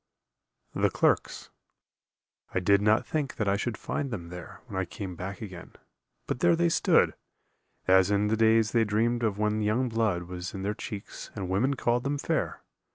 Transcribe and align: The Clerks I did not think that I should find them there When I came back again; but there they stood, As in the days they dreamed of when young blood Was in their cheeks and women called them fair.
The 0.73 0.89
Clerks 0.89 1.51
I 2.55 2.59
did 2.59 2.81
not 2.81 3.05
think 3.05 3.35
that 3.35 3.47
I 3.47 3.55
should 3.55 3.77
find 3.77 4.09
them 4.09 4.29
there 4.29 4.61
When 4.65 4.75
I 4.81 4.83
came 4.83 5.15
back 5.15 5.43
again; 5.43 5.73
but 6.25 6.39
there 6.39 6.55
they 6.55 6.69
stood, 6.69 7.13
As 7.87 8.09
in 8.09 8.25
the 8.27 8.35
days 8.35 8.71
they 8.71 8.83
dreamed 8.83 9.21
of 9.21 9.37
when 9.37 9.61
young 9.61 9.89
blood 9.89 10.23
Was 10.23 10.55
in 10.55 10.63
their 10.63 10.73
cheeks 10.73 11.29
and 11.35 11.49
women 11.49 11.75
called 11.75 12.03
them 12.03 12.17
fair. 12.17 12.63